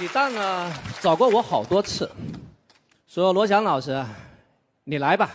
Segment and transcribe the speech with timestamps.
[0.00, 2.08] 李诞呢找过我好多次，
[3.08, 4.04] 说罗翔老师，
[4.84, 5.30] 你来吧，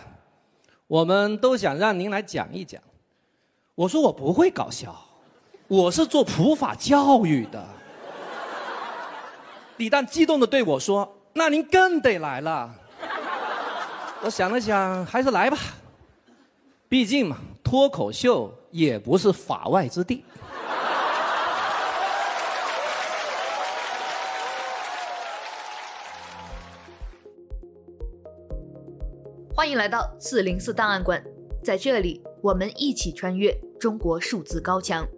[0.86, 2.80] 我们都想让您来讲一讲。
[3.74, 4.96] 我说我不会搞笑，
[5.68, 7.62] 我是做普法教育的。
[9.76, 12.74] 李诞激动地对我说：“那您更得来了。”
[14.24, 15.58] 我想了想，还是来吧。
[16.88, 20.24] 毕竟嘛，脱口秀也不是法外之地。
[29.64, 31.24] 欢迎来到四零四档案馆，
[31.62, 33.50] 在这里，我们一起穿越
[33.80, 35.08] 中国数字高墙。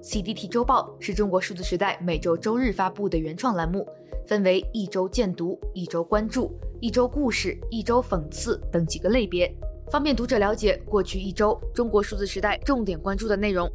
[0.00, 3.84] CDT 周报是中国数字时代每周周日发布的原创栏目，
[4.28, 9.52] 分为一周见读、一周关注、一周故事、一周讽刺等几个类别，
[9.90, 13.68] 方便读者了解过去一周中国数字时代重点关注的内容。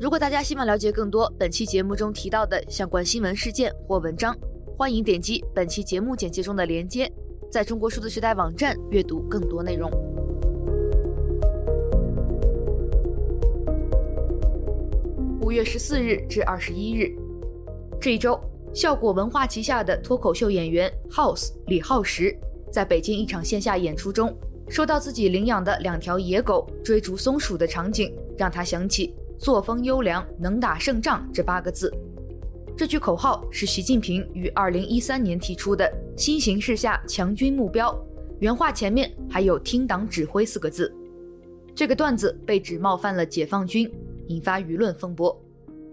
[0.00, 4.36] 如果大家希望了解更多本期节目中提到的相关新闻事件或文章，
[4.76, 7.08] 欢迎点击本期节目简介中的链接，
[7.50, 9.90] 在中国数字时代网站阅读更多内容。
[15.40, 17.14] 五月十四日至二十一日，
[18.00, 18.38] 这一周，
[18.74, 22.36] 笑果文化旗下的脱口秀演员 House 李浩石，
[22.72, 24.36] 在北京一场线下演出中，
[24.68, 31.92] 说到自己领养的两条野狗追逐松鼠的场景，让他想起“作风优良，能打胜仗”这八个字。
[32.76, 37.94] 这句口号是习近平于二零一三年提出的新形势下强军目标，
[38.40, 40.90] 原话前面还有“听党指挥”四个字。
[41.74, 43.90] 这个段子被指冒犯了解放军。
[44.28, 45.40] 引发舆论风波，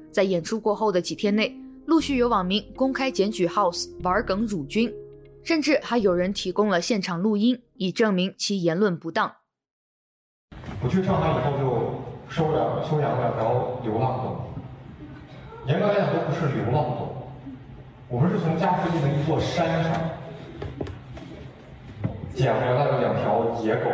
[0.09, 4.91] 在演出过后的几天内，陆续有网民公开检举 House 玩梗辱军，
[5.43, 9.31] 甚至还有人提供了现场录音，以证明其言论不当。
[10.81, 14.45] 我去上海以后就收养收养了两条流浪狗，
[15.67, 17.22] 严格来讲都不是流浪狗，
[18.09, 19.91] 我们是从家附近的一座山上
[22.33, 23.89] 捡回来的两条野狗，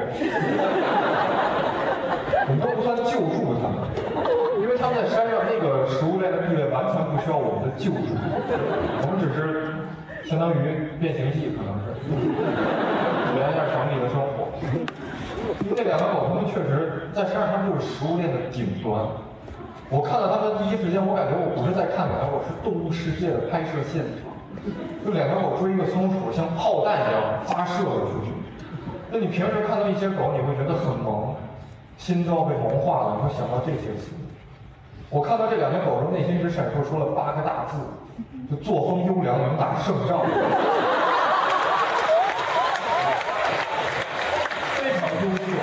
[2.48, 3.88] 我们都不算救助他们。
[4.62, 8.12] 因为他们在山上，那个食物链的地位完全不需要我们的救助，
[9.02, 9.72] 我们只是
[10.30, 12.06] 相当于变形计，可能是体
[13.40, 14.52] 验一下城里的生活。
[15.76, 19.08] 那两个狗，它们确实在山上，它们就是食物链的顶端。
[19.90, 24.30] 我看到他们第一时间，我感觉我不是在看它，我是动物世界的拍摄现场。
[25.04, 28.30] 就两条狗追一个松鼠，像炮弹一样发射了出去。
[29.10, 31.34] 那你平时看到一些狗，你会觉得很萌，
[31.98, 34.14] 心都要被萌化了，你会想到这些词。
[35.10, 37.82] 我看到这两条狗时，内心只闪烁出了八个大字：
[38.46, 40.22] 就作风优良，能打胜仗。
[44.78, 45.58] 非常优秀。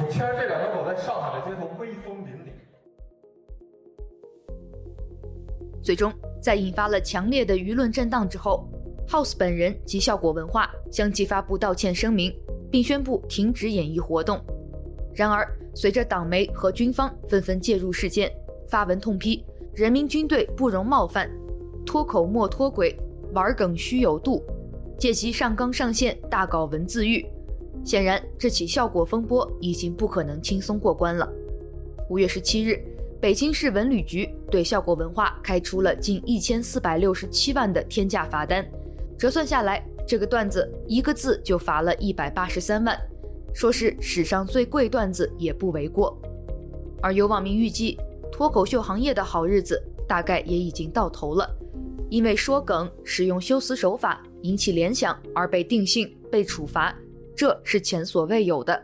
[0.00, 2.51] 我牵着这两条狗在上海的街头威风凛凛。
[5.82, 8.68] 最终，在引发了强烈的舆论震荡之后
[9.08, 12.32] ，House 本人及效果文化相继发布道歉声明，
[12.70, 14.40] 并宣布停止演艺活动。
[15.12, 18.32] 然而，随着党媒和军方纷纷介入事件，
[18.68, 19.44] 发文痛批
[19.74, 21.28] 人民军队不容冒犯，
[21.84, 22.96] 脱口莫脱轨，
[23.32, 24.42] 玩梗需有度，
[24.96, 27.26] 借机上纲上线，大搞文字狱。
[27.84, 31.28] 显然，这起效果风波已经不可能轻松过关了。
[32.08, 32.80] 五月十七日，
[33.22, 38.68] 北京市文旅局对笑果文化开出了近一千四百六十七万的天价罚单，
[39.16, 42.98] 折算下来，这个段子一个字就罚了一百八十三万。
[43.54, 46.20] 说是史上最贵段子也不为过，
[47.00, 47.96] 而有网民预计，
[48.32, 51.48] 脱口秀行业的好日子大概也已经到头了，
[52.10, 56.92] 因为说梗使用修辞手法引起联想而被定性被处罚，
[57.36, 58.82] 这是前所未有的。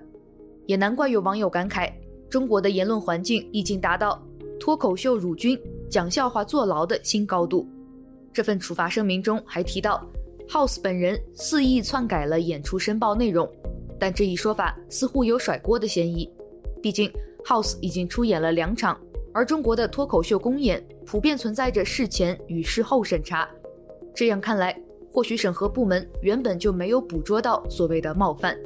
[0.65, 1.93] 也难怪有网友感慨，
[2.31, 4.23] 中国的言论环境已经达到
[4.59, 5.59] 脱口秀辱军、
[5.91, 7.69] 讲笑话坐牢的新高度。
[8.33, 10.05] 这份处罚声明中还提到
[10.49, 13.49] ，House 本人肆意篡改了演出申报内容。
[13.99, 16.31] 但这一说法似乎有甩锅的嫌疑，
[16.81, 17.11] 毕竟
[17.45, 18.97] House 已经出演了两场，
[19.33, 23.49] 而中国的脱口秀公演普遍存在着事前与事后审查。
[24.15, 24.81] 这样看来，
[25.13, 28.57] 或许审核部门原本就没有捕捉到所谓的冒犯。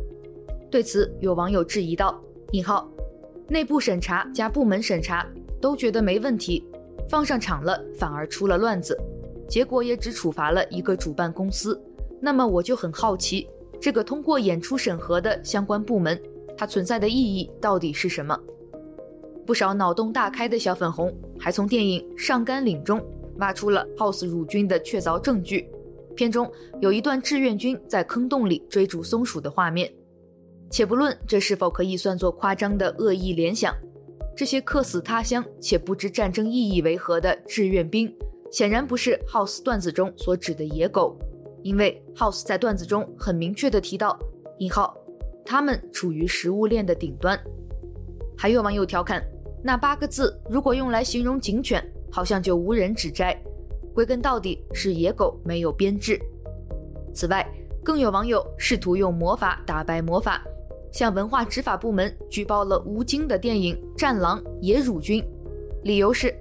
[0.70, 2.20] 对此，有网友质疑道
[2.52, 2.90] ：“引号，
[3.48, 5.26] 内部审查加部门审查
[5.62, 6.62] 都觉得没问题，
[7.08, 8.98] 放上场了反而出了乱子，
[9.48, 11.80] 结果也只处罚了一个主办公司。
[12.20, 13.48] 那么我就很好奇。”
[13.80, 16.20] 这个通过演出审核的相关部门，
[16.56, 18.38] 它存在的意义到底是什么？
[19.44, 23.04] 不少脑洞大开的小粉红还从电影《上甘岭》中
[23.38, 25.68] 挖出了 House 辱军的确凿证据。
[26.14, 26.48] 片中
[26.80, 29.92] 有一段志愿军在坑洞里追逐松鼠的画面。
[30.70, 33.74] 且不论这是否可以算作夸张的恶意联想，
[34.34, 38.12] 这些客死他乡且不知战争意义为何的志愿兵，
[38.50, 41.16] 显然不是 House 段子中所指的野狗，
[41.62, 44.18] 因为 House 在段子中很明确的提到
[44.58, 44.96] “引号”，
[45.44, 47.38] 他们处于食物链的顶端。
[48.36, 49.22] 还有网友调侃，
[49.62, 53.38] 那八个字如果用来形容警犬，好像就无人指摘。
[53.94, 56.18] 归根到底是野狗没有编制。
[57.14, 57.46] 此外，
[57.84, 60.42] 更有网友试图用魔法打败魔法，
[60.92, 65.24] 向文化执法部门举报了吴京的电影《战狼》野乳君，
[65.84, 66.32] 理由是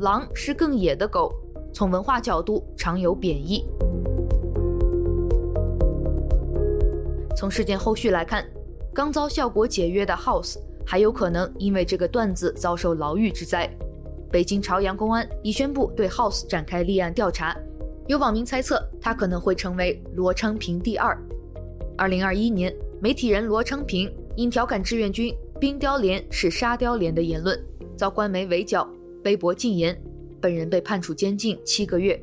[0.00, 1.32] 狼是更野的狗。
[1.72, 3.64] 从文化角度常有贬义。
[7.36, 8.44] 从事件后续来看，
[8.92, 13.70] 刚遭效果解约的 House 还有可能因为这个段子遭受牢狱之灾。
[14.32, 17.56] 北京朝阳公安已宣布对 House 展开立案调查。
[18.08, 21.16] 有网民猜测他可能会成为罗昌平第二。
[21.96, 27.60] 二零二一年，媒体人罗昌平因调侃志愿军冰雕连是沙雕连的言论，
[27.96, 28.88] 遭官媒围剿，
[29.24, 30.00] 微博禁言。
[30.40, 32.16] 本人被判处监禁七个月。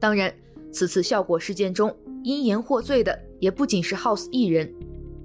[0.00, 0.34] 当然，
[0.72, 4.68] 此次效果事件中因言获罪的也不仅是 House 一人，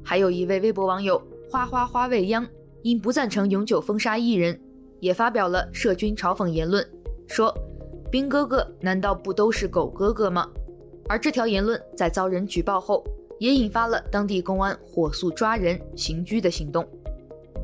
[0.03, 1.19] 还有一位微博网友
[1.50, 2.47] 花花花未央，
[2.83, 4.62] 因不赞成永久封杀艺人，
[5.00, 6.88] 也发表了涉军嘲讽言论，
[7.25, 7.51] 说
[8.12, 10.47] ：“兵哥哥难道不都是狗哥哥吗？”
[11.09, 13.03] 而这条言论在遭人举报后，
[13.39, 16.88] 也引发了当地公安火速抓人刑拘的行动。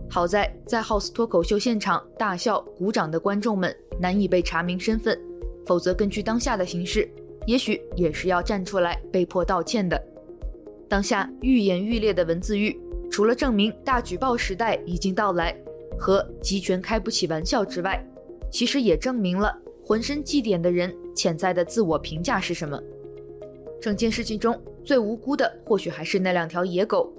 [0.10, 5.20] 好在在 House 脱口秀现场大笑鼓掌的观众们难以被查明身份，
[5.66, 7.10] 否则根据当下的形势，
[7.48, 10.00] 也许也是要站出来被迫道歉的。
[10.88, 12.80] 当下愈演愈烈的文字狱，
[13.10, 15.56] 除了证明大举报时代已经到来
[15.98, 18.06] 和集权开不起玩笑之外，
[18.52, 19.52] 其实也证明了
[19.84, 22.80] 浑身祭点的人潜在的自我评价是什么。
[23.82, 27.12] 整件事情中最无辜的或许还是那两条野狗，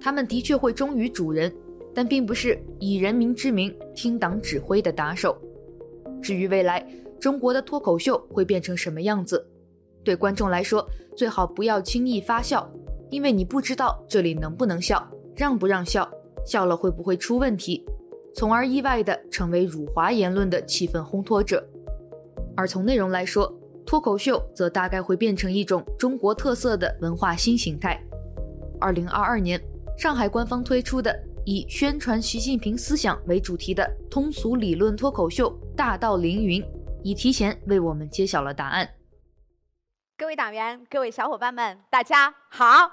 [0.00, 1.52] 他们的确会忠于主人。
[1.94, 5.36] 但并不是以人民之名听党指挥的打手。
[6.22, 6.82] 至于未来
[7.20, 9.46] 中国的脱口秀会变成什么样子，
[10.02, 12.66] 对观众来说最好不要轻易发笑，
[13.10, 16.10] 因为你不知道这里能不能笑，让不让笑，
[16.46, 17.84] 笑了会不会出问题，
[18.34, 21.62] 从而意外地成为辱华言论的气氛烘托者。
[22.56, 23.54] 而从内容来说，
[23.86, 28.00] 脱口秀则大概会变成一种中国特色的文化新形态。
[28.80, 29.60] 二零二二年，
[29.98, 31.32] 上海官方推出的。
[31.44, 36.62] 以宣传习近平思想为主题的通俗理论脱口秀《大道凌云》
[37.02, 38.88] 已提前为我们揭晓了答案。
[40.16, 42.92] 各位党员、各位小伙伴们，大家好！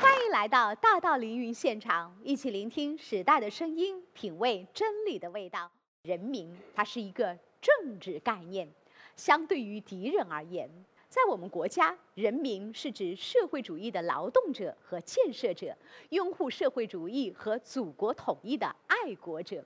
[0.00, 5.70] 欢迎来到《大道凌云》现场，一起聆听时代的声音，品味真理的味道。
[6.02, 8.68] 人民，它是一个政治概念，
[9.16, 10.68] 相对于敌人而言。
[11.08, 15.76] 在我们国家，人民是指社会主义的劳动者和建设者，
[16.08, 19.64] 拥护社会主义和祖国统一的爱国者。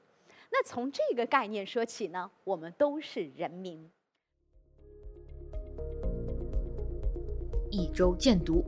[0.51, 3.91] 那从这个概念说起呢，我们都是人民。
[7.71, 8.63] 一周见读：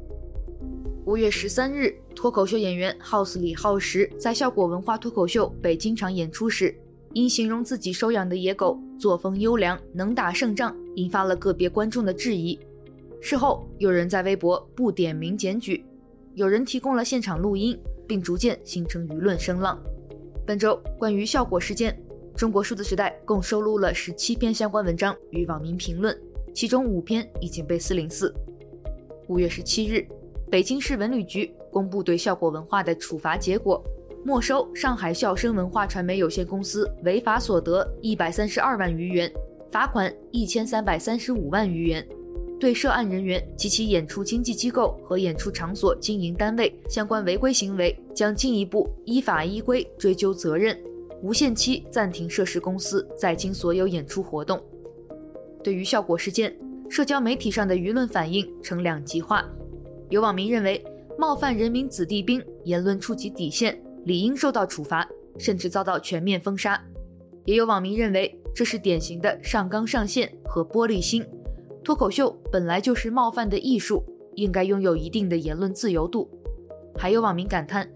[1.04, 6.74] 五月十三日，脱口秀演员 House 李浩石在效果文化脱口秀北京场演出时，
[7.12, 12.58] 因形容自己收养的野狗作风优良，能打胜仗，引发了个别观众的质疑。
[13.20, 15.84] 事后，有人在微博不点名检举，
[16.34, 19.78] 有人提供了现场录音，并逐渐形成舆论声浪。
[20.46, 22.00] 本周关于效果事件，
[22.36, 26.16] 中国数字时代共收录了十七篇相关文章与网民评论，
[26.54, 28.32] 其中五篇已经被四零四。
[29.26, 30.06] 五月十七日，
[30.48, 33.84] 北京市文旅局公布对效果文化的处罚结果，
[34.22, 39.32] 没收上海笑声文化传媒有限公司违法所得一百三十二万余元，
[39.70, 42.06] 罚款一千三百三十五万余元。
[42.58, 50.78] 对涉案人员及其演出经纪机构和演出场所经营单位相关违规行为，将进一步依法依规追究责任，
[51.22, 54.60] 无限期暂停涉事公司在京所有演出活动。
[55.64, 56.54] 对于效果事件，
[56.90, 59.42] 社交媒体上的舆论反应呈两极化，
[60.10, 60.84] 有网民认为
[61.18, 66.78] 冒犯人民子弟兵言论触及底线，理应受到处罚，甚至遭到全面封杀；
[67.44, 71.24] 也有网民认为这是典型的上纲上线和玻璃心。
[71.82, 74.04] 脱口秀本来就是冒犯的艺术，
[74.34, 76.30] 应该拥有一定的言论自由度。
[76.96, 77.88] 还有网民感叹，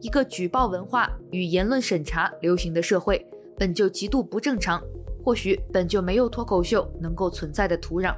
[0.00, 3.26] 一个举报文化与言论审查流行的社会，
[3.56, 4.80] 本就极度不正常，
[5.24, 8.14] 或许本就没有脱口秀能够存在的土壤。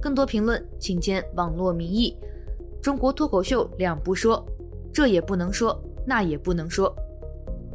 [0.00, 2.16] 更多评论，请见网络民意。
[2.80, 4.44] 中国脱口秀两不说，
[4.92, 6.94] 这也不能说，那也不能说。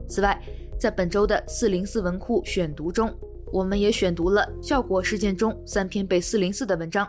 [0.08, 0.42] 此外，
[0.80, 3.14] 在本周的四零四文库选读中。
[3.50, 7.08] 我们也选读了效果事件中三篇被四零四的文章。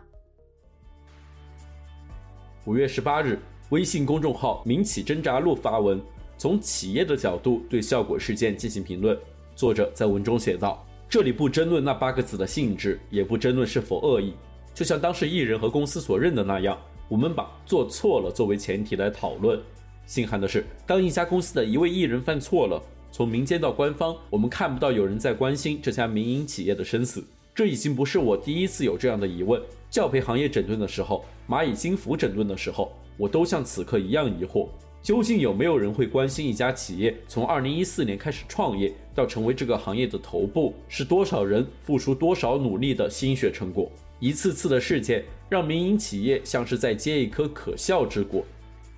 [2.64, 6.00] 五月十八日，微信公众号“民企挣扎录”发文，
[6.37, 9.18] 从企业的角度对效果事件进行评论。
[9.56, 14.34] 作者在文中写道：“这里不争论那八个字的性质，也不争论是否恶意。
[14.72, 19.60] 就像当时艺人和公司所认的那样，我们把做错了作为前提来讨论。
[20.08, 27.22] 心寒的是，当一家公司的一位艺人犯错了，从民间到官方，我们看不到有人在关心这家民营企业的生死。
[27.54, 29.60] 这已经不是我第一次有这样的疑问。
[29.90, 34.66] 教培行业整顿的时候，蚂蚁金服整顿的时候，我都像此刻一样疑惑。
[35.02, 43.92] 究竟有没有人会关心一家企业从2014年开始创业到成为这个行业的头部，是多少人付出多少努力的心血成果？
[44.20, 48.42] 一次次的事件让民营企业像是在结一颗可笑之果。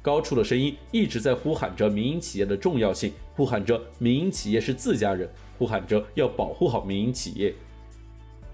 [0.03, 5.29] 高处的声音一直在呼喊着民营企业的重要性，呼喊着民营企业是自家人，
[5.59, 7.55] 呼喊着要保护好民营企业。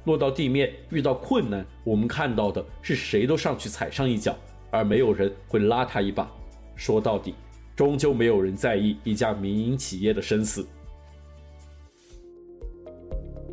[0.05, 4.37] 落到地面遇到困难，我们看到的是谁都上去踩上一脚，
[4.71, 6.31] 而没有人会拉他一把。
[6.75, 7.35] 说到底。
[7.77, 10.67] 终究没有人在意一家民营企业的生死。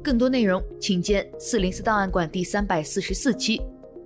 [0.01, 3.61] 更多内容，请见四零四档案馆第三百四十四期。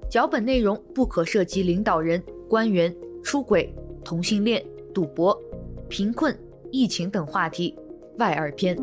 [0.10, 2.92] 脚本内容不可涉及领导人、官员、
[3.28, 5.38] 出轨、同性恋、赌博、
[5.90, 6.34] 贫困、
[6.72, 7.78] 疫情等话题。
[8.20, 8.74] 外二篇。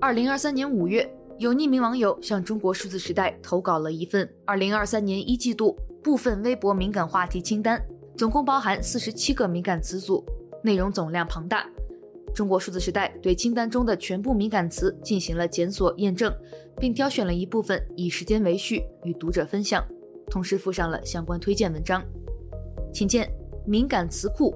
[0.00, 1.06] 二零二三年五月。
[1.36, 7.82] 有匿名网友向中国数字时代投稿了一份二零二三年一季度部分微博敏感话题清单，
[8.16, 10.24] 总共包含四十七个敏感词组，
[10.62, 11.66] 内容总量庞大。
[12.34, 16.34] 中国数字时代对清单中的全部敏感词进行了检索验证，
[16.78, 19.84] 并挑选了一部分以时间为序与读者分享，
[20.28, 22.02] 同时附上了相关推荐文章。
[22.92, 23.30] 请见
[23.66, 24.54] 敏感词库：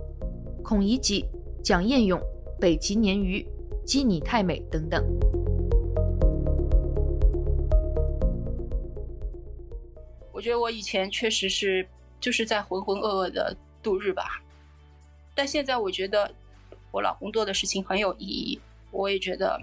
[0.63, 1.25] 孔乙己、
[1.63, 2.21] 蒋彦勇、
[2.61, 3.47] 北极鲶鱼、
[3.85, 5.05] 基拟太美等等。
[10.33, 11.87] 我觉得我以前确实是
[12.21, 14.43] 就是在浑浑噩噩的度日吧，
[15.35, 16.31] 但现在我觉得
[16.95, 18.61] 我老公做的事情很有意义，
[18.93, 19.61] 我也觉得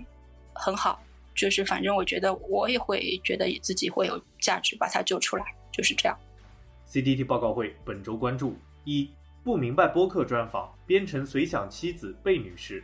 [0.52, 1.02] 很好，
[1.34, 6.20] 就是反正我觉得我也会觉得自己会有价值，把他救出来，就是这样。
[6.90, 9.10] CDT 报告会本周关注：一、
[9.46, 12.82] 不明白播客专访编程随想妻子贝女士；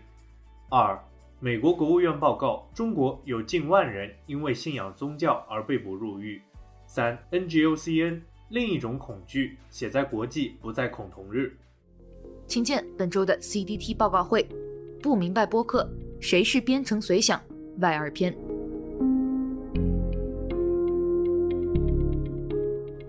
[0.70, 0.98] 二、
[1.42, 6.42] 美国国务院报告，中国有近万人因为信仰宗教而被捕入狱。
[6.86, 11.54] 三 NGOCN 另一种恐惧写在国际不再恐同日，
[12.48, 14.48] 请见本周的 CDT 报告会。
[15.02, 15.88] 不明白播客
[16.20, 17.40] 谁是编程随想
[17.80, 18.36] 外二篇。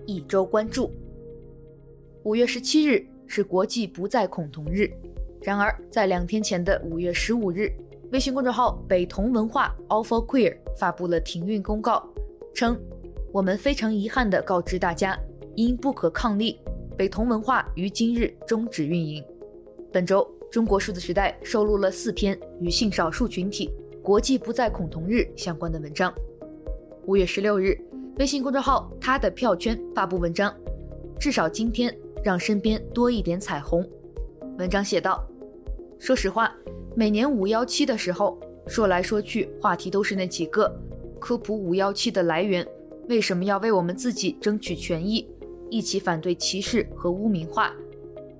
[0.05, 0.91] 一周关注。
[2.23, 4.91] 五月十七日是国际不再恐同日，
[5.41, 7.71] 然而在两天前的五月十五日，
[8.11, 12.07] 微信公众号北同文化 All for Queer 发布了停运公告，
[12.53, 12.79] 称。
[13.31, 15.15] 我们非常遗憾地告知大家，
[15.55, 16.59] 因不可抗力，
[16.97, 19.23] 北同文化于今日终止运营。
[19.91, 23.71] 本周，中国数字时代收录了四篇与性少数群体
[24.03, 26.13] 国际不再恐同日相关的文章。
[27.07, 27.75] 五月十六日，
[28.19, 30.55] 微信公众号他的票圈发布文章，
[31.19, 31.91] 至少今天
[32.23, 33.83] 让身边多一点彩虹。
[34.59, 35.27] 文章写道：
[35.97, 36.55] 说实话，
[36.95, 40.71] 每年五幺七的时候，说来说去话题都是那几个，
[41.19, 42.63] 科普五幺七的来源。
[43.07, 45.27] 为什么要为我们自己争取权益？
[45.71, 47.73] 一起反对歧视和污名化。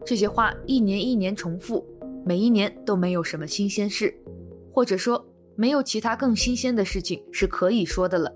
[0.06, 1.86] 这些话一年一年重复，
[2.25, 4.13] 每一年都没有什么新鲜事，
[4.74, 5.24] 或者说
[5.56, 8.32] 没有其他更新鲜的事情是可以说的了。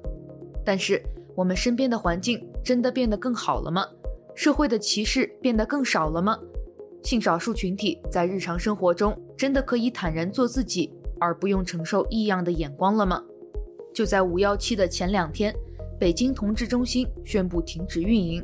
[0.66, 1.02] 但是
[1.36, 3.86] 我们身边的环境真的变得更好了吗？
[4.36, 6.40] 社会的歧视变得更少了吗？
[7.04, 13.24] 性少数群体在日常生活中真的可以坦然做自己，而不用承受异样的眼光了吗？
[13.94, 15.54] 就在五幺七的前两天。
[16.00, 18.44] 北京同志中心宣布停止运营。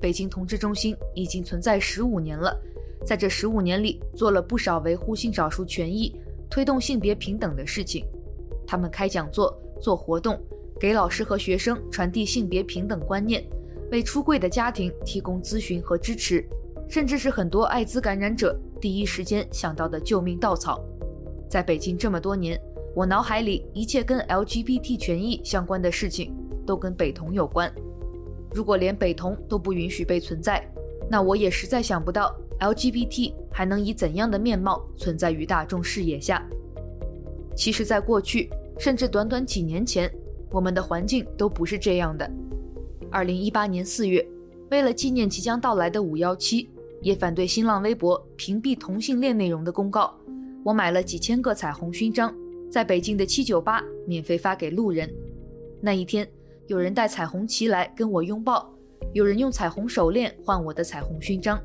[0.00, 2.58] 北京同志中心已经存在十五年了，
[3.04, 6.14] 在这十五年里做了不少维护性少数权益、
[6.48, 8.04] 推动性别平等的事情。
[8.66, 10.40] 他们开讲座、做活动，
[10.78, 13.44] 给老师和学生传递性别平等观念，
[13.90, 16.44] 为出柜的家庭提供咨询和支持，
[16.88, 20.82] 甚至是很多艾滋感染者第一时间想到的救命稻草。
[21.48, 22.58] 在北京这么多年，
[22.94, 27.70] 我脑海里一切跟 LGBT 权益相关的事情，都跟北同有关。
[28.52, 30.66] 如果连北同都不允许被存在，
[31.08, 36.44] 那我也实在想不到 LGBT 还能以怎样的面貌存在于大众视野下。
[37.56, 40.10] 其实，在过去，甚至短短几年前，
[40.50, 42.28] 我们的环境都不是这样的。
[43.10, 44.26] 二零一八年四月，
[44.70, 46.70] 为了纪念即将到来的五幺七，
[47.02, 50.16] 也反对新浪微博屏蔽同性恋内容的公告，
[50.64, 52.34] 我买了几千个彩虹勋章，
[52.70, 55.08] 在北京的七九八免费发给路人。
[55.80, 56.28] 那一天。
[56.70, 58.72] 有人带彩虹旗来跟我拥抱，
[59.12, 61.60] 有人用彩虹手链换我的彩虹勋章，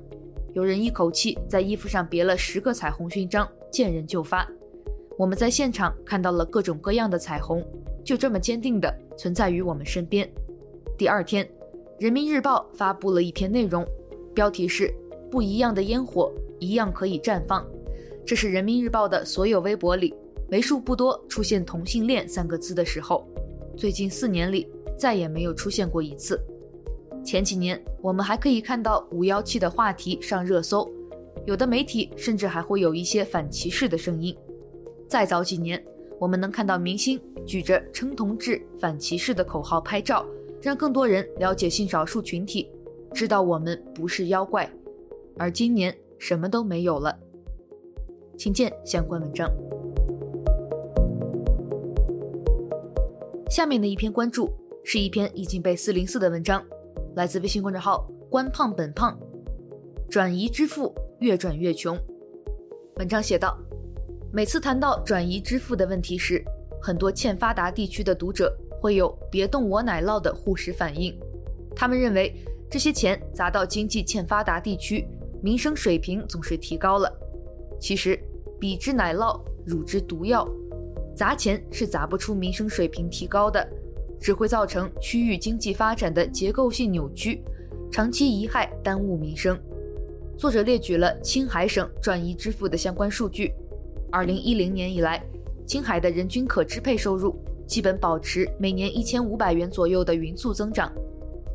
[0.53, 4.49] 有人一口气在衣服上别了十个彩虹勋章，见人就发。
[5.15, 7.63] 我们在现场看到了各种各样的彩虹，
[8.03, 10.27] 就这么坚定地存在于我们身边。
[10.97, 11.45] 第二天，
[11.99, 13.85] 《人民日报》发布了一篇内容，
[14.33, 14.91] 标题是
[15.29, 17.63] “不一样的烟火一样可以绽放”。
[18.25, 20.15] 这是《人民日报》的所有微博里
[20.49, 23.23] 为数不多出现“同性恋”三个字的时候。
[23.77, 24.65] 最近四年里
[24.97, 26.39] 再也没有出现过一次。
[27.23, 30.87] 前几年，我们还可以看到“五幺七”的话题上热搜，
[31.45, 34.35] 有的媒体甚至还会有一些反歧视的声音。
[35.07, 35.83] 再早几年，
[36.19, 40.25] 我们能看到明星举着“称同志、反歧视”的口号拍照，
[40.61, 42.69] 让更多人了解性少数群体，
[43.13, 44.69] 知道我们不是妖怪。
[45.37, 47.17] 而今年什么都没有了。
[48.37, 49.49] 请见相关文章。
[53.49, 54.51] 下面的一篇关注
[54.87, 56.63] 是一篇已经被四零四的文章，
[57.15, 59.19] 来自微信公众号“官胖本胖”，
[60.07, 61.97] 转移支付越转越穷。
[62.97, 63.57] 文章写道：
[64.31, 66.45] 每次谈到转移支付的问题时，
[66.79, 71.19] 很多欠发达地区的读者会有“别动我奶酪”的护食反应，
[71.75, 72.35] 他们认为
[72.69, 75.07] 这些钱砸到经济欠发达地区，
[75.41, 77.11] 民生水平总是提高了。
[77.79, 78.19] 其实，
[78.59, 80.47] 彼之奶酪，汝之毒药。
[81.15, 83.67] 砸钱是砸不出民生水平提高的，
[84.19, 87.43] 只会造成区域经济发展的结构性扭曲，
[87.91, 89.57] 长期贻害，耽误民生。
[90.37, 93.53] 作者列举了青海省转移支付的相关数据：
[94.11, 95.23] 二零一零年以来，
[95.65, 100.91] 青海的人均可支配收入基本保持每年一千五百元左右的匀速增长，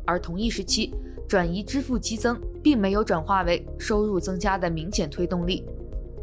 [0.05, 0.93] 而同一时期，
[1.27, 5.65] 转移支付激增并没有转化为收入增加的明显推动力。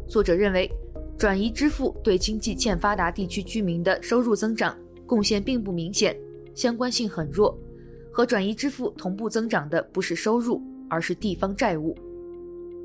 [0.07, 0.69] 作者认为，
[1.17, 6.15] 转移支付对经济欠发达地区居民的收入增长贡献并不明显，
[6.59, 7.57] 相关性很弱。
[8.11, 11.95] 和转移支付同步增长的不是收入，而是地方债务。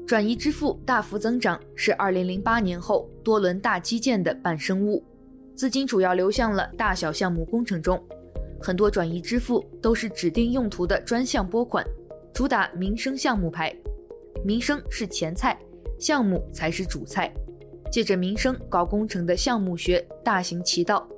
[0.07, 5.03] 转移支付大幅增长是2008年后多轮大基建的伴生物，
[5.57, 8.01] 资金主要流向了大小项目工程中。
[8.63, 11.85] 很多转移支付都是指定用途的专项拨款，
[12.33, 13.75] 主打民生项目牌，
[14.45, 15.59] 民生是前菜。
[15.99, 17.35] 项目才是主菜，
[17.91, 21.09] 借着民生搞工程的项目学大行其道，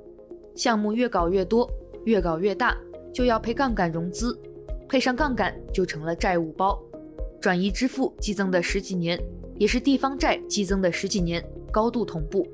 [0.55, 1.69] 项目越搞越多，
[2.07, 2.73] 越搞越大，
[3.13, 4.39] 就要配杠杆融资，
[4.87, 6.81] 配上杠杆就成了债务包。
[7.41, 9.21] 转移支付激增的十几年，
[9.57, 12.47] 也是地方债激增的十几年，高度同步。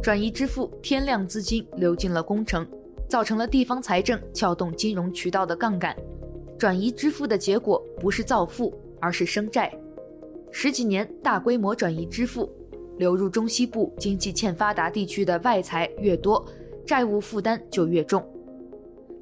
[0.00, 2.64] 转移支付天量资金流进了工程，
[3.08, 5.96] 造成了地方财政撬动金融渠道的杠杆。
[6.56, 9.68] 转移支付的结果不是造富，而是生债。
[10.52, 12.48] 十几年大规模转移支付，
[12.98, 16.46] 流入中西部经济欠发达地区的外财越多，
[16.86, 18.24] 债务负担就越重。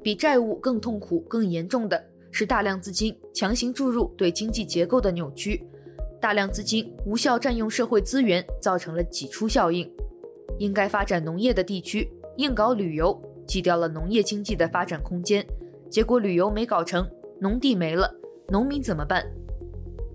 [0.05, 5.65] 比债务更痛苦、更严重的是大量资金强行注入对经济结构的扭曲，
[6.21, 9.91] 大量资金无效占用社会资源，造成了挤出效应。
[10.59, 15.43] 应该发展农业的地区硬搞旅游，挤掉了农业经济的发展空间，
[15.89, 17.09] 结果旅游没搞成，
[17.41, 18.07] 农地没了，
[18.49, 19.25] 农民怎么办？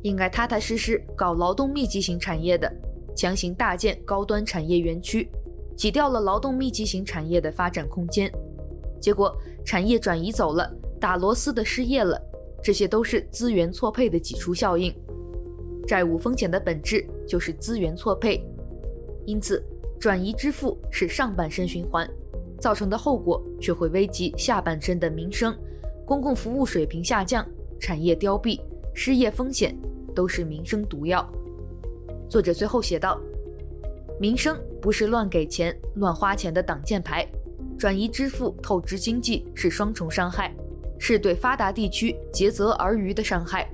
[0.04, 2.72] 应该踏踏实实搞劳动密集型产业的，
[3.16, 5.28] 强行大建高端产业园区，
[5.76, 8.32] 挤掉了劳动密集型产业的发展空间，
[9.00, 9.34] 结果
[9.64, 12.20] 产业转移走了，打螺丝的失业了，
[12.62, 14.94] 这些都是资源错配的挤出效应。
[15.86, 18.44] 债务风险的本质就是资源错配，
[19.26, 19.64] 因此
[19.98, 22.08] 转移支付是上半身循环，
[22.60, 25.56] 造成的后果却会危及下半身的民生，
[26.04, 27.44] 公共服务水平下降，
[27.80, 28.60] 产业凋敝，
[28.94, 29.76] 失业风险。
[30.12, 31.24] 都是民生毒药。
[32.28, 33.16] 作者最后写道
[34.18, 37.24] ：“民生不是乱给钱、乱花钱的挡箭牌，
[37.80, 40.54] 转移支付透支经济是双重伤害，
[40.98, 43.66] 是对发达地区竭泽而渔的伤害，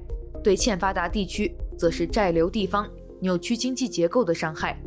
[0.44, 2.88] 对欠发达地区则是债留地方、
[3.18, 4.80] 扭曲经济结构的伤害。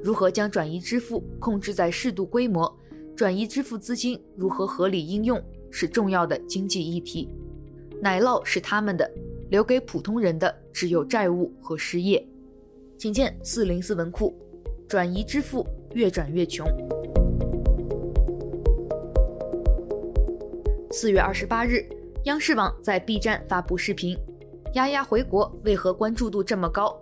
[0.00, 2.72] 如何将转移支付控制在适度规模？
[3.16, 7.28] 转移支付资金如何合理应用，是重要的经济议题。
[8.00, 9.10] 奶酪是他们的。”
[9.50, 12.26] 留给普通人的只有债务和失业。
[12.96, 14.34] 请见四零四文库，
[14.88, 16.66] 转移支付越转越穷。
[20.94, 21.88] 四月二十八日，
[22.24, 24.14] 央视网在 B 站发布视频，
[24.74, 26.94] 丫丫回国为何关注度这么高？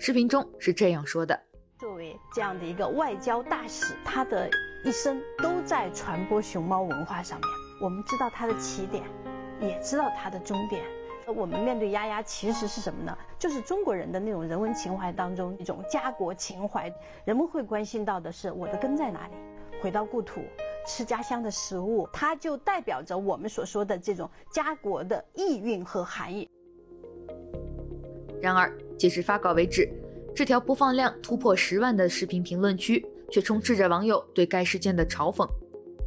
[0.00, 1.40] 视频中是这样说的：
[1.78, 4.50] 作为这样的一个外交大使，他的
[4.84, 7.48] 一生都在传播熊猫文化上面。
[7.80, 9.04] 我们知道他的起点，
[9.60, 10.82] 也知道他的终点。
[11.28, 13.16] 我们面对丫丫，其实是什么呢？
[13.38, 16.92] 就是中国人的那种人文情怀当中一种家国情怀。
[17.24, 19.34] 人们会关心到的是我的根在哪里？
[19.80, 20.40] 回到故土，
[20.86, 26.48] 吃家乡的食物，它就代表着我们所说的这种家国的意蕴和含义。
[28.40, 29.88] 然而，截至发稿为止，
[30.34, 35.46] 这条播放量突破十万的视频评论区却充斥着网友对该事件的嘲讽。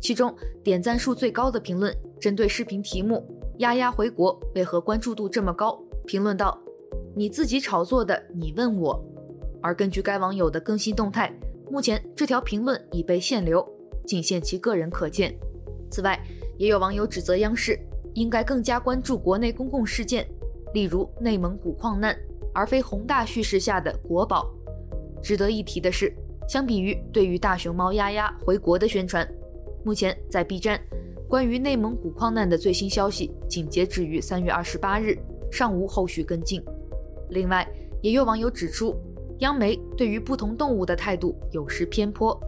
[0.02, 3.26] 其中点赞数最高的评论，针对视频题目
[3.60, 6.60] “丫丫回国为何关注度这么高”，评论道
[7.16, 9.02] ：“你自己炒作的，你问我。”
[9.62, 11.32] 而根据该网友的更新动态，
[11.72, 13.66] 目前这条评论已被限流，
[14.06, 15.34] 仅限其个人可见。
[15.90, 16.20] 此外，
[16.58, 17.80] 也有网友指责央视
[18.14, 20.28] 应该更加关注国内公共事件，
[20.74, 22.18] 例如内蒙古矿难，
[22.54, 24.54] 而非宏大叙事下的国宝。
[25.22, 26.14] 值得一提的是，
[26.48, 29.28] 相比于对于大熊猫丫丫回国的宣传。
[29.84, 30.80] 目前在 B 站，
[31.28, 35.18] 关于内蒙古矿难的最新消息仅截止于三月二十八日，
[35.52, 36.64] 尚无后续跟进。
[37.30, 37.68] 另外，
[38.02, 38.96] 也有网友指出，
[39.40, 42.40] 央媒对于不同动物的态度有失偏颇。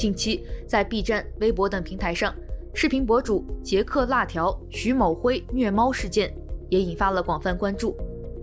[0.00, 2.34] 近期在 B 站、微博等平台上，
[2.72, 6.34] 视频博主杰克辣条徐某辉虐猫事件
[6.70, 7.94] 也引发了广泛关注。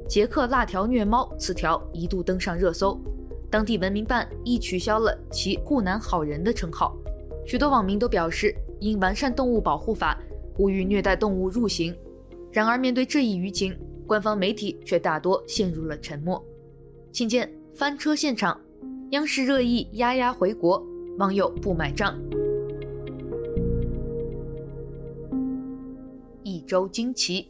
[0.07, 3.01] 杰克辣条虐猫此条一度登上热搜，
[3.49, 6.95] 当地文明办亦取消了其护南好人的称号。
[7.43, 10.15] 许多网民都表示，应完善动物保护法，
[10.53, 11.91] 呼吁虐待动物入刑。
[12.51, 16.39] 然而，面对这一舆情，官方媒体却大多陷入了沉默。
[17.11, 18.61] 请见翻车现场，
[19.09, 20.85] 央视热议丫丫回国，
[21.17, 22.15] 网友不买账。
[26.43, 27.47] 一周惊奇，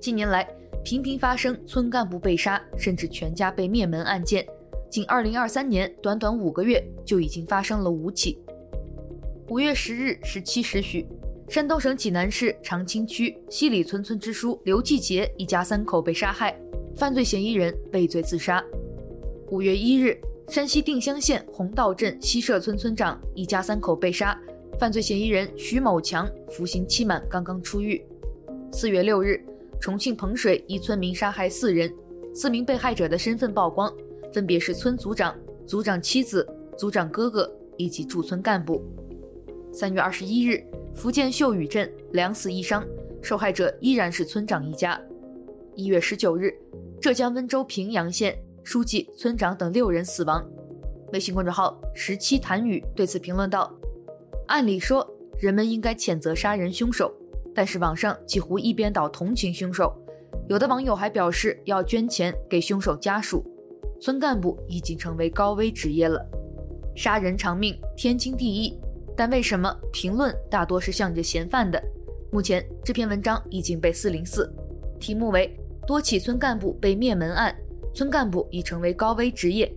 [0.00, 0.44] 近年来
[0.82, 4.44] 频频发生村干部被杀，甚至全家被灭门案件。
[4.90, 8.36] 仅2023年，短短五个月就已经发生了五起。
[9.48, 11.06] 五月十日十七时许，
[11.48, 16.58] 山东省济南市长清区西里村村支书刘继杰一家三口被杀害，
[16.96, 18.60] 犯罪嫌疑人畏罪自杀。
[19.50, 24.38] 五月一日，山西定襄县洪道镇西社村村长一家三口被杀，
[24.78, 28.04] 犯罪嫌疑人徐某强服刑期满刚刚出狱。
[28.70, 29.42] 四月六日，
[29.80, 31.92] 重庆彭水一村民杀害四人，
[32.34, 33.92] 四名被害者的身份曝光，
[34.32, 35.34] 分别是村组长、
[35.66, 38.84] 组长妻子、组长哥哥以及驻村干部。
[39.72, 40.62] 三月二十一日，
[40.94, 42.86] 福建秀屿镇两死一伤，
[43.22, 45.00] 受害者依然是村长一家。
[45.74, 46.54] 一月十九日，
[47.00, 50.44] 浙江温州平阳县书记、村长等六人死亡。
[51.12, 53.72] 微信公众号十七谈宇对此评论道
[54.48, 57.12] ：“按理说，人们应该谴责杀人凶手，
[57.54, 59.94] 但是网上几乎一边倒同情凶手，
[60.48, 63.44] 有的网友还表示要捐钱给凶手家属。
[64.00, 66.26] 村干部已经成为高危职业了，
[66.96, 68.76] 杀人偿命，天经地义。”
[69.16, 71.80] 但为什么评论大多是向着嫌犯的？
[72.32, 74.52] 目前这篇文章已经被四零四，
[74.98, 77.54] 题目为“多起村干部被灭门案，
[77.94, 79.72] 村干部已成为高危职业”。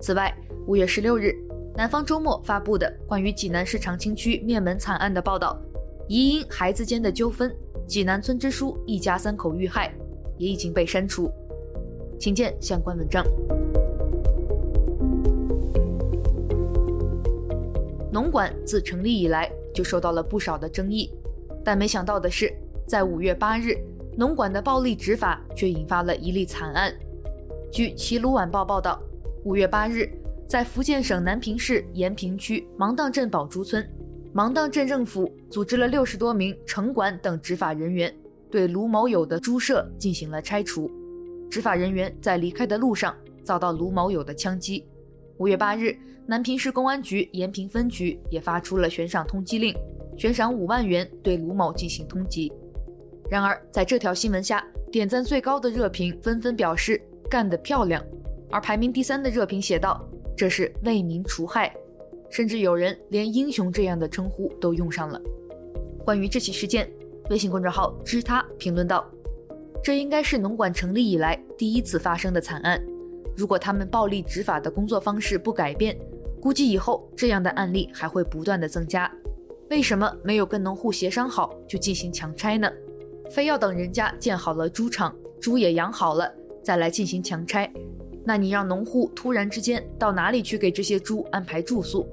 [0.00, 0.34] 此外，
[0.66, 1.32] 五月十六日，
[1.76, 5.60] 南方周末发布的关于济南市长清区灭门惨案的报道，
[6.08, 7.54] 疑因孩子间的纠纷，
[7.86, 9.94] 济南村支书一家三口遇害，
[10.38, 11.30] 也已经被删除。
[12.18, 13.24] 请见相关文章。
[18.10, 21.12] 农管自成立以来就受到了不少的争议，
[21.62, 22.50] 但没想到的是，
[22.86, 23.76] 在五月八日，
[24.16, 26.90] 农管的暴力执法却引发了一例惨案。
[27.70, 29.02] 据《齐鲁晚报》报道，
[29.44, 30.08] 五月八日，
[30.48, 33.86] 在福建省南平市延平区芒砀镇宝珠村，
[34.32, 38.14] 芒砀镇政府组织了六十多名城管等执法人员，
[38.50, 40.90] 对卢某友的猪舍进行了拆除。
[41.50, 44.86] 执法人员在离开的路上遭到卢某友的枪击。
[45.38, 49.74] 五月八日，南平市公安局延平分局也发出了悬赏通缉令，
[50.16, 52.50] 悬赏五万元对卢某进行通缉。
[53.28, 58.04] 然而，在这条新闻下，点赞最高的热评纷纷表示干得漂亮，
[58.50, 61.74] 而排名第三的热评写道：“这是为民除害。”
[62.30, 65.20] 甚至有人连“英雄”这样的称呼都用上了。
[66.04, 66.90] 关于这起事件，
[67.30, 69.04] 微信公众号“知他”评论道
[69.82, 72.82] ：“这应该是农管成立以来第一次发生的惨案。”
[73.36, 75.96] 如果他们暴力执法的工作方式不改变，
[76.40, 79.10] 估计以后这样的案例还会不断的增加。
[79.68, 82.70] 为什么没有跟农户协商好就进行强拆呢？
[83.30, 86.32] 非要等人家建好了猪场，猪也养好了
[86.66, 87.72] 再来进行强拆？
[88.24, 92.04] 那你让农户突然之间到哪里去给这些猪安排住宿？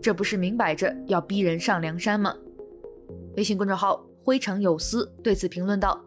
[0.00, 2.34] 这不是明摆着要逼人上梁山吗？
[3.36, 6.02] 微信公众号灰城有思对此评论道：“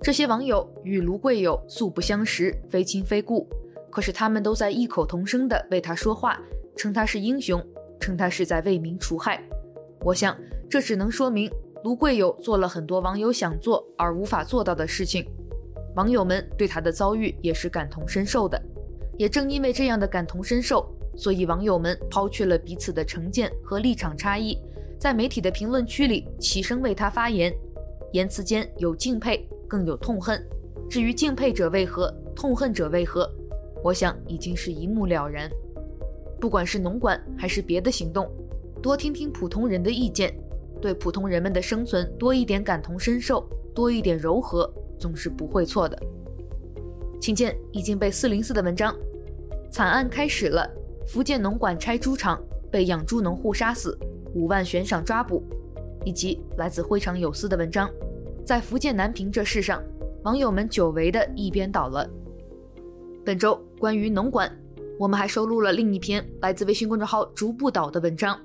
[0.00, 3.46] 这些网友与卢贵友素不相识，非亲非故。”
[3.92, 6.40] 可是他们都在异口同声地为他说话，
[6.74, 7.62] 称他是英雄，
[8.00, 9.46] 称他是在为民除害。
[10.00, 10.34] 我想，
[10.70, 11.50] 这只能说明
[11.84, 15.26] 卢贵友做了很多网友想做而无法做到的事情。
[15.96, 18.60] 网友们对他的遭遇也是感同身受的。
[19.18, 24.58] 也正因为这样的感同身受，所以网友们抛去了彼此的成见和立场差异，
[24.98, 27.54] 在媒体的评论区里齐声为他发言，
[28.12, 30.42] 言辞间有敬佩，更有痛恨。
[30.88, 33.30] 至于敬佩者为何，痛恨者为何？
[33.84, 35.50] 我想已经是一目了然。
[36.40, 38.30] 不管是农管还是别的行动，
[38.82, 40.34] 多听听普通人的意见，
[40.80, 45.98] 对普通人们的生存多一点感同身受，多一点柔和，总是不会错的。
[47.20, 48.94] 请见已经被四零四的文章，
[49.70, 50.70] 惨案开始了，
[51.06, 53.98] 福建农管拆猪场被养猪农户杀死，
[54.34, 55.42] 五万悬赏抓捕，
[56.04, 57.90] 以及来自非常有司的文章，
[58.44, 59.82] 在福建南平这事上，
[60.22, 62.08] 网友们久违的一边倒了。
[63.24, 64.50] 本周关于农管，
[64.98, 68.40] 我们还收录了另一篇来自微信公众号“逐步倒”的文章，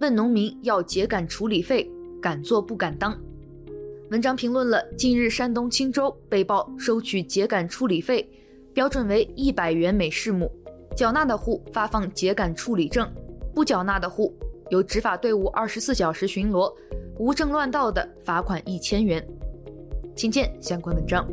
[0.00, 1.88] 问农民要秸秆处理费，
[2.20, 3.16] 敢做不敢当。
[4.10, 8.28] 文章评论了近日山东青州被曝收取秸秆处理费，
[8.74, 10.50] 标准为一百元每市亩，
[10.96, 13.08] 缴纳的户发放秸秆处理证，
[13.54, 14.36] 不缴纳的户
[14.70, 16.74] 由执法队伍二十四小时巡逻，
[17.20, 19.24] 无证乱盗的罚款一千元。
[20.16, 21.24] 请见相关文章。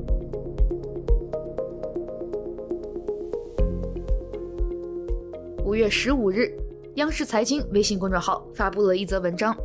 [5.66, 6.56] 五月十五日，
[6.98, 9.58] 央视财经微信公众号发布了一则文章，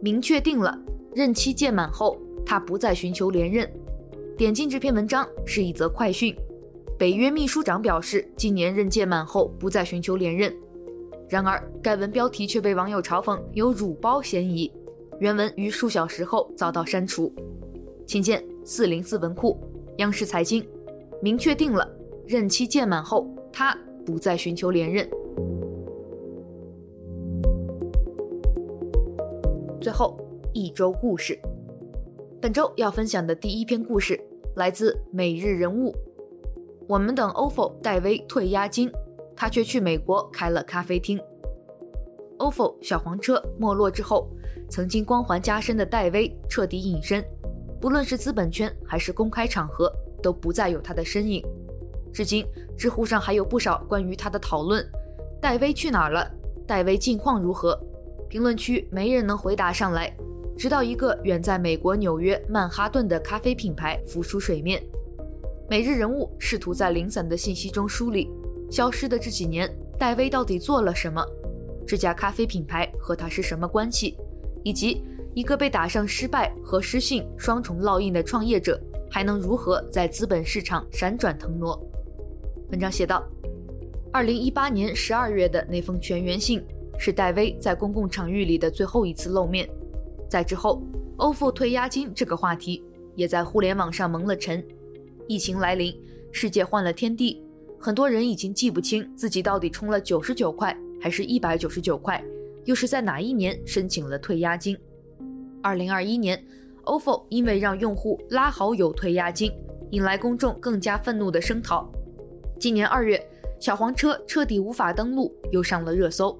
[0.00, 0.74] 明确定了
[1.14, 2.18] 任期届满后。
[2.46, 3.68] 他不再寻求连任。
[4.38, 6.34] 点进这篇文章是一则快讯。
[6.98, 10.54] 北约秘书长表示，今年任届满后不再寻求连任。
[11.28, 14.72] 然而，该文标题却被网友嘲讽有辱包嫌疑，
[15.18, 17.34] 原文于数小时后遭到删除。
[18.06, 19.58] 请见四零四文库，
[19.98, 20.64] 央视财经，
[21.20, 21.86] 明确定了
[22.26, 25.10] 任期届满后他不再寻求连任。
[29.80, 30.16] 最后
[30.52, 31.38] 一周故事。
[32.38, 34.20] 本周要分享的第一篇故事
[34.56, 35.90] 来自《每日人物》。
[36.86, 38.92] 我们等 ofo 戴威退押金，
[39.34, 41.18] 他却去美国开了咖啡厅。
[42.38, 44.28] ofo 小黄车没落之后，
[44.68, 47.24] 曾经光环加身的戴威彻底隐身，
[47.80, 49.90] 不论是资本圈还是公开场合，
[50.22, 51.42] 都不再有他的身影。
[52.12, 52.46] 至今，
[52.76, 54.86] 知乎上还有不少关于他的讨论：
[55.40, 56.30] 戴威去哪儿了？
[56.66, 57.80] 戴威近况如何？
[58.28, 60.14] 评论区没人能回答上来。
[60.56, 64.82] 直到一个远在美国纽约曼哈顿的咖啡品牌浮出水面，
[65.68, 68.30] 每日人物试图在零散的信息中梳理
[68.70, 71.22] 消失的这几年，戴威到底做了什么？
[71.86, 74.16] 这家咖啡品牌和他是什么关系？
[74.64, 81.78] 以及一个被打上失败和失信双重烙印的创业者，还能如何在资本市场闪转腾挪？
[82.70, 83.22] 文章写道：
[84.10, 86.64] 二零一八年十二月的那封全员信，
[86.98, 89.68] 是戴威在公共场域里的最后一次露面。
[90.28, 90.82] 在之后
[91.18, 92.84] ，ofo 退押金这个话题
[93.14, 94.64] 也在互联网上蒙了尘。
[95.28, 95.94] 疫情来临，
[96.32, 97.42] 世界换了天地，
[97.78, 102.22] 很多人已经记不清自己到底充了九十九块还是一百九十九块，
[102.64, 104.76] 又是在哪一年申请了退押金。
[105.62, 106.44] 二零二一年
[106.84, 109.52] ，ofo 因为让用户拉好友退押金，
[109.90, 111.90] 引来公众更加愤怒的声讨。
[112.58, 113.24] 今年二月，
[113.60, 116.36] 小黄车彻底无法登录，又上了热搜。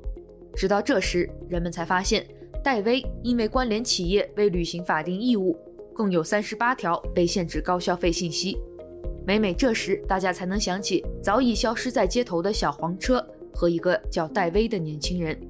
[0.55, 2.27] 直到这时，人们才发现。
[2.67, 5.57] 戴威因为关联企业未履行法定义务，
[5.95, 8.59] 共有三十八条被限制高消费信息。
[9.25, 13.25] 每每这时，大家才能想起早已消失在街头的小黄车
[13.55, 15.41] 和一个叫戴威的年轻人。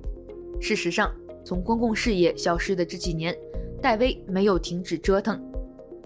[0.61, 1.11] 事实上，
[1.43, 3.35] 从公共视野消失的这几年，
[3.81, 5.43] 戴威没有停止折腾。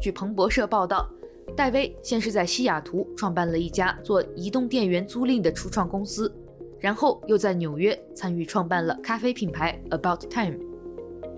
[0.01, 1.11] 据彭博社报道，
[1.57, 6.33] 戴威先是在西雅图创办了一家做移动电源租赁的初创公司，
[6.79, 10.70] 然后又在纽约参与创办了咖啡品牌 About Time。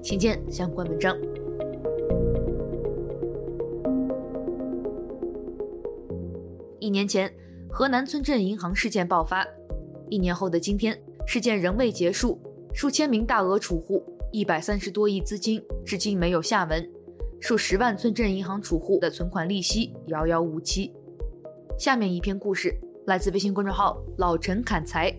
[0.03, 1.17] 请见相关文章。
[6.81, 7.33] 一年前，
[7.71, 9.47] 河南村镇银行事件爆发，
[10.11, 12.37] 一年后的今天，事件仍未结束，
[12.75, 16.91] 数千名大额储户，一百三十多亿资金，至今没有下文，
[17.39, 20.93] 数十万村镇银行储户的存款利息遥遥无期。
[21.79, 25.15] 下面一篇故事来自微信公众号“老陈砍柴”，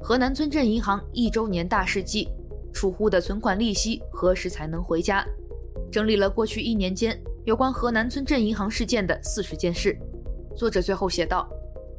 [0.00, 2.26] 河南村镇银行一周年大事记。
[2.78, 5.26] 储户的存款利息何时才能回家？
[5.90, 9.98] 整理了过去一年间有关河南村镇银行事件的四十件事。
[10.54, 11.50] 作者最后写道：“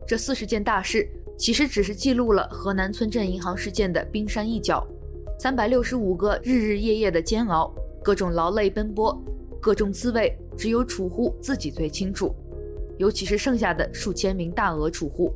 [0.08, 1.06] 这四十件大事
[1.38, 4.88] 其实只是记录了河南村镇银行事件的冰山一角。
[5.38, 9.22] 三百六十五个日日夜夜的煎熬，各种劳累奔波，
[9.60, 12.34] 各种滋味，只有储户自己最清楚。
[12.98, 15.34] 尤其是剩下的数千名大额储户。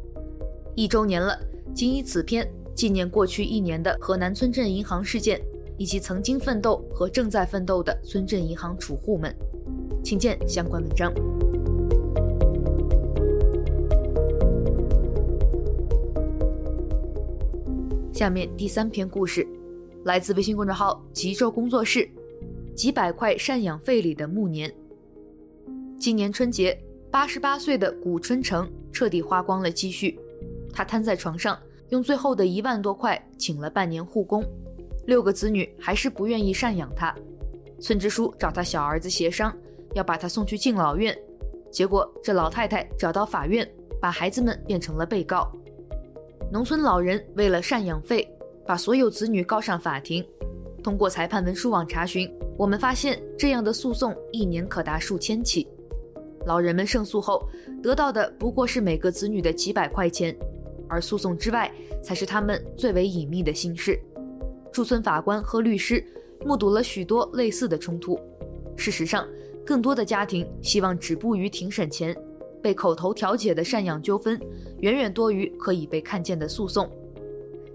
[0.73, 1.37] 一周年了，
[1.75, 5.39] 仅以此篇。”纪念过去一年的河南村镇银行事件，
[5.77, 9.33] 以及曾经奋斗和正在奋斗的村镇银行储户们，
[10.03, 11.13] 请见相关文章。
[18.11, 19.45] 下面第三篇故事，
[20.03, 22.09] 来自微信公众号“极昼工作室”，
[22.75, 24.73] 几百块赡养费里的暮年。
[25.99, 26.77] 今年春节，
[27.11, 30.17] 八十八岁的古春成彻底花光了积蓄。
[30.71, 31.57] 他瘫在床上，
[31.89, 34.43] 用最后的一万多块请了半年护工，
[35.05, 37.13] 六个子女还是不愿意赡养他。
[37.79, 39.55] 村支书找他小儿子协商，
[39.93, 41.15] 要把他送去敬老院，
[41.71, 43.69] 结果这老太太找到法院，
[44.01, 45.51] 把孩子们变成了被告。
[46.51, 48.27] 农村老人为了赡养费，
[48.65, 50.25] 把所有子女告上法庭。
[50.83, 55.67] 通过裁判文书网查询，我们发现这样的诉讼一年可达数千起。
[56.45, 57.47] 老人们胜诉后
[57.81, 60.35] 得到的不过是每个子女的几百块钱，
[60.87, 63.99] 而诉讼之外才是他们最为隐秘的心事。
[64.71, 66.03] 驻村法官和律师
[66.45, 68.19] 目睹了许多类似的冲突。
[68.75, 69.27] 事实上，
[69.65, 72.15] 更多的家庭希望止步于庭审前
[72.61, 74.39] 被口头调解的赡养纠纷，
[74.79, 76.89] 远远多于可以被看见的诉讼。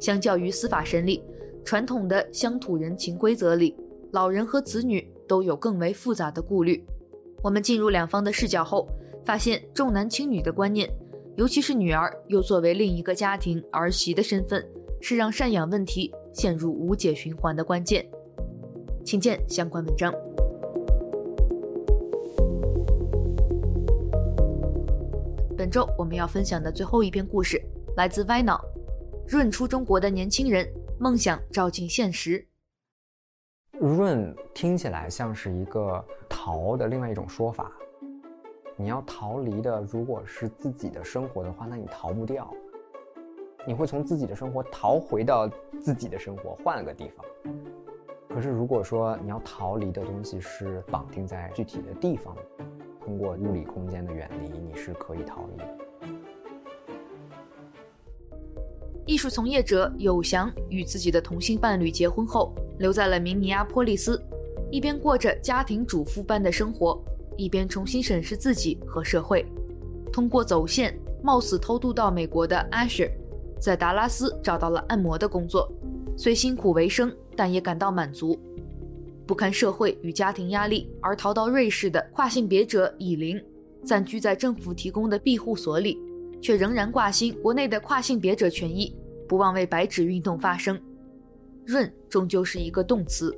[0.00, 1.22] 相较于司法审理，
[1.64, 3.74] 传统的乡土人情规则里，
[4.12, 6.84] 老人和子女都有更为复杂的顾虑。
[7.42, 8.88] 我们进入两方的视角后，
[9.24, 10.90] 发现重男轻女的观念，
[11.38, 14.68] 尤其是女儿又作为另一个家庭儿媳的身份，
[15.00, 18.04] 是让赡养问题陷入无解循环的关键。
[19.04, 20.12] 请见相关文章。
[25.56, 27.62] 本周我们要分享的最后一篇故事，
[27.96, 28.60] 来自歪脑。
[29.28, 32.44] 润出中国的年轻人，梦想照进现实。
[33.78, 37.70] 润听起来像是一个逃的另外一种说法。
[38.80, 42.48] 你要逃离的，如果是自己的生活的话，那你逃不掉。
[43.66, 47.26] 你会从自己的生活逃回到自己的生活，换了个地方。
[48.28, 52.36] 可是如果说你要逃离的东西是绑定在具体的地方，
[53.04, 55.78] 通过物理空间的远离，你是可以逃离的。
[59.04, 64.22] 艺术从业者有祥与自己的同性伴侣结婚后，留在了明尼阿波利斯，
[64.70, 67.02] 一边过着家庭主妇般的生活，
[67.38, 69.46] 一边重新审视自己和社会。
[70.12, 73.10] 通过走线，冒死偷渡到美国的 Asher，
[73.58, 75.72] 在达拉斯找到了按摩的工作，
[76.16, 78.38] 虽辛苦为生，但也感到满足。
[79.26, 83.42] 不堪社会与家庭压力而逃到瑞士的跨性别者以琳，
[83.84, 85.98] 暂居在政府提供的庇护所里。
[86.40, 88.94] 却仍然挂心国内的跨性别者权益，
[89.28, 90.80] 不忘为白纸运动发声。
[91.66, 93.36] 润终究是一个动词，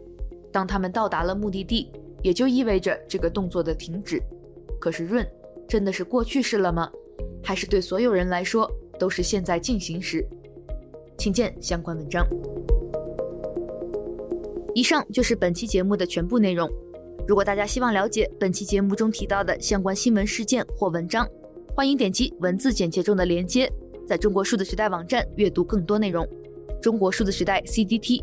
[0.52, 1.90] 当他们到达了目的地，
[2.22, 4.22] 也就意味着这个动作的停止。
[4.78, 5.26] 可是润
[5.68, 6.90] 真的是过去式了吗？
[7.42, 10.26] 还是对所有人来说都是现在进行时？
[11.16, 12.26] 请见相关文章。
[14.74, 16.70] 以上就是本期节目的全部内容。
[17.26, 21.28] 如果大家希望了解本期节目中提到的相关新闻事件或文章，
[21.74, 23.70] 欢迎点击文字简介中的链接，
[24.06, 26.26] 在中国数字时代网站阅读更多内容。
[26.80, 28.22] 中国数字时代 （CDT）